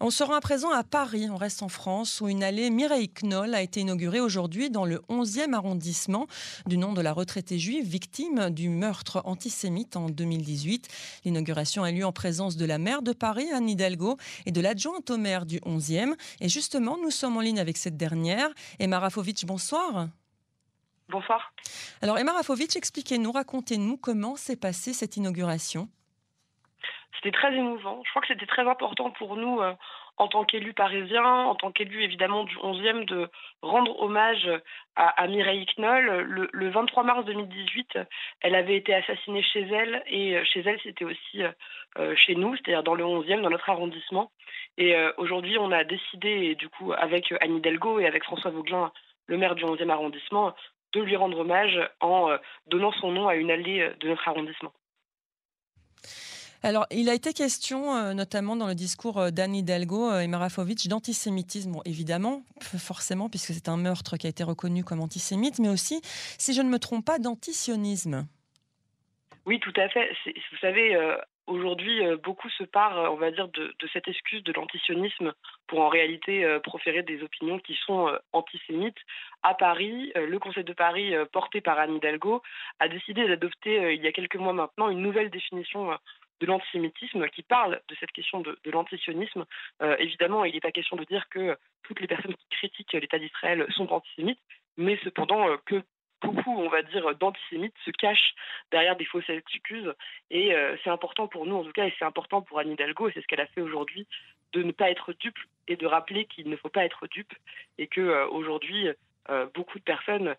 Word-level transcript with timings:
On 0.00 0.10
se 0.10 0.22
rend 0.22 0.34
à 0.34 0.40
présent 0.40 0.70
à 0.70 0.84
Paris, 0.84 1.28
on 1.28 1.34
reste 1.34 1.60
en 1.64 1.68
France, 1.68 2.20
où 2.20 2.28
une 2.28 2.44
allée 2.44 2.70
Mireille 2.70 3.10
Knoll 3.20 3.52
a 3.52 3.62
été 3.62 3.80
inaugurée 3.80 4.20
aujourd'hui 4.20 4.70
dans 4.70 4.84
le 4.84 4.98
11e 5.08 5.54
arrondissement 5.54 6.28
du 6.66 6.78
nom 6.78 6.92
de 6.92 7.00
la 7.00 7.12
retraitée 7.12 7.58
juive 7.58 7.84
victime 7.84 8.50
du 8.50 8.68
meurtre 8.68 9.22
antisémite 9.24 9.96
en 9.96 10.08
2018. 10.08 10.86
L'inauguration 11.24 11.82
a 11.82 11.90
lieu 11.90 12.06
en 12.06 12.12
présence 12.12 12.56
de 12.56 12.64
la 12.64 12.78
maire 12.78 13.02
de 13.02 13.12
Paris, 13.12 13.50
Anne 13.52 13.68
Hidalgo, 13.68 14.18
et 14.46 14.52
de 14.52 14.60
l'adjointe 14.60 15.10
au 15.10 15.16
maire 15.16 15.46
du 15.46 15.58
11e. 15.62 16.14
Et 16.40 16.48
justement, 16.48 16.96
nous 17.02 17.10
sommes 17.10 17.36
en 17.36 17.40
ligne 17.40 17.58
avec 17.58 17.76
cette 17.76 17.96
dernière. 17.96 18.50
Emma 18.78 19.00
Rafovitch, 19.00 19.46
bonsoir. 19.46 20.06
Bonsoir. 21.08 21.52
Alors 22.02 22.18
Emma 22.18 22.34
Rafovitch, 22.34 22.76
expliquez-nous, 22.76 23.32
racontez-nous 23.32 23.96
comment 23.96 24.36
s'est 24.36 24.54
passée 24.54 24.92
cette 24.92 25.16
inauguration. 25.16 25.88
C'était 27.18 27.36
très 27.36 27.52
émouvant. 27.52 28.00
Je 28.04 28.10
crois 28.10 28.22
que 28.22 28.28
c'était 28.28 28.46
très 28.46 28.66
important 28.68 29.10
pour 29.10 29.36
nous, 29.36 29.60
euh, 29.60 29.72
en 30.18 30.28
tant 30.28 30.44
qu'élus 30.44 30.72
parisiens, 30.72 31.24
en 31.24 31.56
tant 31.56 31.72
qu'élus 31.72 32.04
évidemment 32.04 32.44
du 32.44 32.56
11e, 32.58 33.06
de 33.06 33.28
rendre 33.60 34.00
hommage 34.00 34.48
à, 34.94 35.26
Mireille 35.26 35.66
Knoll. 35.76 36.48
Le, 36.52 36.70
23 36.70 37.02
mars 37.02 37.24
2018, 37.24 37.98
elle 38.40 38.54
avait 38.54 38.76
été 38.76 38.94
assassinée 38.94 39.42
chez 39.42 39.62
elle, 39.62 40.04
et 40.06 40.36
euh, 40.36 40.44
chez 40.44 40.60
elle, 40.60 40.78
c'était 40.84 41.04
aussi 41.04 41.42
euh, 41.98 42.14
chez 42.14 42.36
nous, 42.36 42.54
c'est-à-dire 42.54 42.84
dans 42.84 42.94
le 42.94 43.04
11e, 43.04 43.42
dans 43.42 43.50
notre 43.50 43.68
arrondissement. 43.68 44.30
Et 44.76 44.94
aujourd'hui, 45.16 45.58
on 45.58 45.72
a 45.72 45.82
décidé, 45.82 46.54
du 46.54 46.68
coup, 46.68 46.92
avec 46.92 47.34
Annie 47.40 47.58
Hidalgo 47.58 47.98
et 47.98 48.06
avec 48.06 48.22
François 48.22 48.52
Vauglin, 48.52 48.92
le 49.26 49.36
maire 49.36 49.56
du 49.56 49.64
11e 49.64 49.88
arrondissement, 49.90 50.54
de 50.92 51.00
lui 51.00 51.16
rendre 51.16 51.40
hommage 51.40 51.80
en 51.98 52.36
donnant 52.68 52.92
son 52.92 53.10
nom 53.10 53.26
à 53.26 53.34
une 53.34 53.50
allée 53.50 53.90
de 53.98 54.08
notre 54.08 54.28
arrondissement. 54.28 54.72
Alors, 56.64 56.86
il 56.90 57.08
a 57.08 57.14
été 57.14 57.32
question, 57.32 57.94
euh, 57.94 58.14
notamment 58.14 58.56
dans 58.56 58.66
le 58.66 58.74
discours 58.74 59.18
euh, 59.18 59.30
d'Anne 59.30 59.54
Hidalgo 59.54 60.10
euh, 60.10 60.20
et 60.20 60.26
Marafovic, 60.26 60.88
d'antisémitisme, 60.88 61.76
évidemment, 61.84 62.42
forcément, 62.60 63.28
puisque 63.28 63.52
c'est 63.52 63.68
un 63.68 63.76
meurtre 63.76 64.16
qui 64.16 64.26
a 64.26 64.30
été 64.30 64.42
reconnu 64.42 64.82
comme 64.82 65.00
antisémite, 65.00 65.60
mais 65.60 65.68
aussi, 65.68 66.00
si 66.02 66.54
je 66.54 66.62
ne 66.62 66.68
me 66.68 66.80
trompe 66.80 67.04
pas, 67.04 67.20
d'antisionisme. 67.20 68.26
Oui, 69.46 69.60
tout 69.60 69.72
à 69.76 69.88
fait. 69.88 70.10
Vous 70.26 70.58
savez, 70.60 70.94
aujourd'hui, 71.46 72.00
beaucoup 72.22 72.50
se 72.50 72.64
parlent, 72.64 73.08
on 73.08 73.16
va 73.16 73.30
dire, 73.30 73.48
de, 73.48 73.72
cette 73.94 74.08
excuse 74.08 74.44
de 74.44 74.52
l'antisionisme 74.52 75.32
pour 75.68 75.80
en 75.80 75.88
réalité 75.88 76.58
proférer 76.64 77.02
des 77.02 77.22
opinions 77.22 77.58
qui 77.58 77.74
sont 77.86 78.12
antisémites. 78.34 78.98
À 79.42 79.54
Paris, 79.54 80.12
le 80.14 80.38
Conseil 80.38 80.64
de 80.64 80.74
Paris, 80.74 81.14
porté 81.32 81.62
par 81.62 81.78
Anne 81.78 81.96
Hidalgo, 81.96 82.42
a 82.78 82.88
décidé 82.88 83.26
d'adopter, 83.26 83.94
il 83.94 84.02
y 84.02 84.06
a 84.06 84.12
quelques 84.12 84.36
mois 84.36 84.52
maintenant, 84.52 84.90
une 84.90 85.00
nouvelle 85.00 85.30
définition 85.30 85.96
de 86.40 86.46
l'antisémitisme 86.46 87.28
qui 87.28 87.42
parle 87.42 87.80
de 87.88 87.96
cette 87.98 88.12
question 88.12 88.40
de, 88.40 88.58
l'antisionisme. 88.66 89.44
Euh, 89.82 89.96
évidemment, 89.98 90.44
il 90.44 90.54
n'est 90.54 90.60
pas 90.60 90.72
question 90.72 90.96
de 90.96 91.04
dire 91.04 91.28
que 91.28 91.56
toutes 91.82 92.00
les 92.00 92.06
personnes 92.06 92.34
qui 92.34 92.46
critiquent 92.50 92.92
l'État 92.92 93.18
d'Israël 93.18 93.66
sont 93.70 93.92
antisémites, 93.92 94.40
mais 94.76 94.98
cependant 95.02 95.48
euh, 95.48 95.56
que 95.66 95.82
beaucoup, 96.20 96.56
on 96.56 96.68
va 96.68 96.82
dire, 96.82 97.14
d'antisémites 97.16 97.74
se 97.84 97.90
cachent 97.90 98.34
derrière 98.70 98.96
des 98.96 99.04
fausses 99.04 99.28
excuses. 99.28 99.92
Et 100.30 100.54
euh, 100.54 100.76
c'est 100.82 100.90
important 100.90 101.28
pour 101.28 101.46
nous, 101.46 101.56
en 101.56 101.64
tout 101.64 101.72
cas, 101.72 101.86
et 101.86 101.94
c'est 101.98 102.04
important 102.04 102.42
pour 102.42 102.58
Anne 102.58 102.72
Hidalgo, 102.72 103.08
et 103.08 103.12
c'est 103.12 103.20
ce 103.20 103.26
qu'elle 103.26 103.40
a 103.40 103.46
fait 103.46 103.60
aujourd'hui, 103.60 104.06
de 104.52 104.62
ne 104.62 104.72
pas 104.72 104.90
être 104.90 105.12
dupe 105.12 105.38
et 105.66 105.76
de 105.76 105.86
rappeler 105.86 106.24
qu'il 106.24 106.48
ne 106.48 106.56
faut 106.56 106.70
pas 106.70 106.84
être 106.84 107.06
dupe, 107.06 107.32
et 107.76 107.86
que 107.86 108.26
aujourd'hui, 108.28 108.88
beaucoup 109.54 109.78
de 109.78 109.84
personnes 109.84 110.34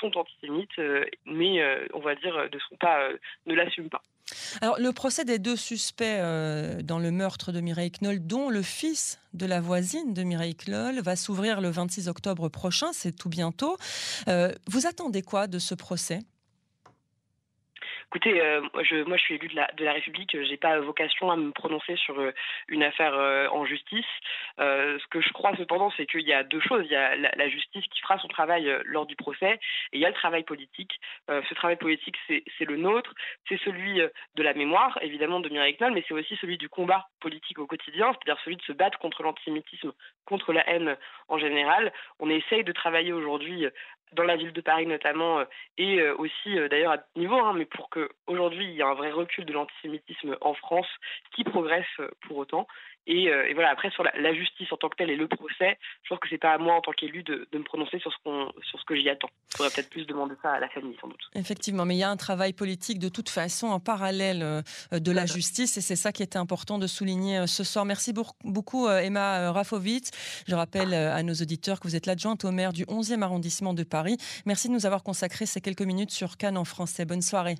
sont 0.00 0.16
antisémites, 0.16 0.80
mais 1.26 1.62
on 1.92 2.00
va 2.00 2.14
dire 2.14 2.48
ne 2.50 2.58
sont 2.58 2.76
pas, 2.76 3.10
ne 3.44 3.54
l'assument 3.54 3.90
pas. 3.90 4.02
Le 4.62 4.90
procès 4.90 5.24
des 5.24 5.38
deux 5.38 5.56
suspects 5.56 6.04
euh, 6.04 6.82
dans 6.82 6.98
le 6.98 7.10
meurtre 7.10 7.52
de 7.52 7.60
Mireille 7.60 7.90
Knoll, 7.90 8.26
dont 8.26 8.50
le 8.50 8.62
fils 8.62 9.18
de 9.34 9.46
la 9.46 9.60
voisine 9.60 10.14
de 10.14 10.22
Mireille 10.22 10.56
Knoll, 10.66 11.00
va 11.00 11.16
s'ouvrir 11.16 11.60
le 11.60 11.70
26 11.70 12.08
octobre 12.08 12.48
prochain, 12.48 12.92
c'est 12.92 13.12
tout 13.12 13.28
bientôt. 13.28 13.76
Euh, 14.28 14.52
vous 14.66 14.86
attendez 14.86 15.22
quoi 15.22 15.46
de 15.46 15.58
ce 15.58 15.74
procès? 15.74 16.20
Écoutez, 18.16 18.40
euh, 18.40 18.62
moi 18.72 19.18
je 19.18 19.22
suis 19.22 19.34
élu 19.34 19.48
de 19.48 19.56
la, 19.56 19.70
de 19.76 19.84
la 19.84 19.92
République, 19.92 20.30
je 20.32 20.50
n'ai 20.50 20.56
pas 20.56 20.80
vocation 20.80 21.30
à 21.30 21.36
me 21.36 21.50
prononcer 21.50 21.96
sur 21.96 22.18
euh, 22.18 22.32
une 22.66 22.82
affaire 22.82 23.12
euh, 23.12 23.46
en 23.48 23.66
justice. 23.66 24.06
ce 24.56 25.06
que 25.08 25.20
je 25.20 25.30
crois 25.34 25.54
cependant, 25.58 25.92
c'est 25.98 26.06
qu'il 26.06 26.26
y 26.26 26.32
a 26.32 26.42
deux 26.42 26.62
choses. 26.62 26.86
Il 26.86 26.92
y 26.92 26.96
a 26.96 27.14
la, 27.14 27.48
justice 27.50 27.84
qui 27.92 28.00
fera 28.00 28.18
son 28.18 28.28
travail 28.28 28.74
lors 28.86 29.04
du 29.04 29.16
procès 29.16 29.60
et 29.92 29.98
il 29.98 30.00
y 30.00 30.06
a 30.06 30.08
le 30.08 30.14
travail 30.14 30.44
politique. 30.44 30.98
ce 31.28 31.54
travail 31.54 31.76
politique, 31.76 32.16
c'est 32.26 32.64
le 32.64 32.78
nôtre, 32.78 33.12
c'est 33.48 33.60
celui 33.60 34.00
de 34.00 34.42
la 34.42 34.54
mémoire, 34.54 34.98
évidemment, 35.02 35.40
de 35.40 35.50
Mireille 35.50 35.76
Knoll, 35.76 35.92
mais 35.92 36.04
c'est 36.08 36.14
aussi 36.14 36.36
celui 36.36 36.56
du 36.56 36.70
combat 36.70 37.08
politique 37.20 37.58
au 37.58 37.66
quotidien, 37.66 38.12
c'est-à-dire 38.12 38.42
celui 38.44 38.56
de 38.56 38.62
se 38.62 38.72
battre 38.72 38.98
contre 38.98 39.22
l'antisémitisme, 39.22 39.92
contre 40.24 40.54
la 40.54 40.66
haine 40.70 40.96
en 41.28 41.36
général. 41.36 41.92
On 42.18 42.30
essaye 42.30 42.64
de 42.64 42.72
travailler 42.72 43.12
aujourd'hui 43.12 43.66
dans 44.12 44.22
la 44.22 44.36
ville 44.36 44.52
de 44.52 44.60
Paris 44.60 44.86
notamment, 44.86 45.40
euh, 45.40 45.44
et 45.78 46.00
euh, 46.00 46.14
aussi 46.16 46.58
euh, 46.58 46.68
d'ailleurs 46.68 46.92
à 46.92 46.98
niveau, 47.16 47.36
hein, 47.36 47.54
mais 47.56 47.64
pour 47.64 47.90
qu'aujourd'hui 47.90 48.64
il 48.64 48.72
y 48.72 48.80
ait 48.80 48.82
un 48.82 48.94
vrai 48.94 49.10
recul 49.10 49.44
de 49.44 49.52
l'antisémitisme 49.52 50.36
en 50.40 50.54
France 50.54 50.88
qui 51.34 51.44
progresse 51.44 51.84
pour 52.26 52.38
autant. 52.38 52.66
Et, 53.08 53.30
voilà, 53.54 53.70
après 53.70 53.88
sur 53.90 54.02
la, 54.02 54.34
justice 54.34 54.72
en 54.72 54.76
tant 54.76 54.88
que 54.88 54.96
telle 54.96 55.10
et 55.10 55.16
le 55.16 55.28
procès, 55.28 55.78
je 56.02 56.08
pense 56.08 56.18
que 56.18 56.28
c'est 56.28 56.38
pas 56.38 56.54
à 56.54 56.58
moi 56.58 56.74
en 56.74 56.80
tant 56.80 56.90
qu'élu 56.90 57.22
de, 57.22 57.46
me 57.52 57.62
prononcer 57.62 58.00
sur 58.00 58.12
ce, 58.12 58.16
qu'on, 58.24 58.50
sur 58.68 58.80
ce 58.80 58.84
que 58.84 58.96
j'y 58.96 59.08
attends. 59.08 59.30
Il 59.52 59.58
faudrait 59.58 59.72
peut-être 59.72 59.90
plus 59.90 60.06
demander 60.06 60.34
ça 60.42 60.54
à 60.54 60.58
la 60.58 60.68
famille 60.70 60.96
sans 61.00 61.06
doute. 61.06 61.20
Effectivement, 61.36 61.84
mais 61.84 61.94
il 61.94 62.00
y 62.00 62.02
a 62.02 62.10
un 62.10 62.16
travail 62.16 62.52
politique 62.52 62.98
de 62.98 63.08
toute 63.08 63.28
façon 63.28 63.68
en 63.68 63.78
parallèle 63.78 64.64
de 64.90 65.12
la 65.12 65.24
justice 65.24 65.76
et 65.76 65.80
c'est 65.82 65.94
ça 65.94 66.10
qui 66.10 66.24
était 66.24 66.36
important 66.36 66.80
de 66.80 66.88
souligner 66.88 67.46
ce 67.46 67.62
soir. 67.62 67.84
Merci 67.84 68.12
beaucoup 68.12 68.88
Emma 68.88 69.52
Rafovitz. 69.52 70.10
Je 70.48 70.56
rappelle 70.56 70.92
à 70.92 71.22
nos 71.22 71.34
auditeurs 71.34 71.78
que 71.78 71.86
vous 71.86 71.94
êtes 71.94 72.06
l'adjointe 72.06 72.44
au 72.44 72.50
maire 72.50 72.72
du 72.72 72.86
11e 72.86 73.22
arrondissement 73.22 73.72
de 73.72 73.84
Merci 74.44 74.68
de 74.68 74.72
nous 74.72 74.86
avoir 74.86 75.02
consacré 75.02 75.46
ces 75.46 75.60
quelques 75.60 75.82
minutes 75.82 76.10
sur 76.10 76.36
Cannes 76.36 76.58
en 76.58 76.64
français. 76.64 77.04
Bonne 77.04 77.22
soirée. 77.22 77.56